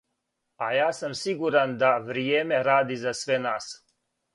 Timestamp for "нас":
3.49-3.75